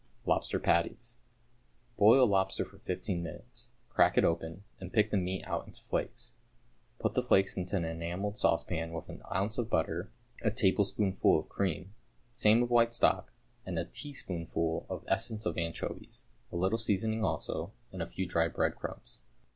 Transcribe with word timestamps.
=Lobster 0.25 0.57
Patties.= 0.57 1.19
Boil 1.95 2.23
a 2.23 2.25
lobster 2.25 2.65
for 2.65 2.79
fifteen 2.79 3.21
minutes. 3.21 3.69
Crack 3.91 4.17
it 4.17 4.25
open 4.25 4.63
and 4.79 4.91
pick 4.91 5.11
the 5.11 5.17
meat 5.17 5.45
out 5.45 5.67
into 5.67 5.83
flakes. 5.83 6.33
Put 6.97 7.13
the 7.13 7.21
flakes 7.21 7.55
into 7.55 7.77
an 7.77 7.85
enamelled 7.85 8.35
saucepan 8.35 8.93
with 8.93 9.09
an 9.09 9.21
ounce 9.31 9.59
of 9.59 9.69
butter, 9.69 10.09
a 10.41 10.49
tablespoonful 10.49 11.37
of 11.39 11.49
cream, 11.49 11.93
same 12.33 12.63
of 12.63 12.71
white 12.71 12.95
stock, 12.95 13.31
and 13.63 13.77
a 13.77 13.85
teaspoonful 13.85 14.87
of 14.89 15.03
essence 15.07 15.45
of 15.45 15.55
anchovies, 15.55 16.25
a 16.51 16.55
little 16.55 16.79
seasoning 16.79 17.23
also, 17.23 17.71
and 17.91 18.01
a 18.01 18.07
few 18.07 18.25
dry 18.25 18.47
breadcrumbs. 18.47 19.21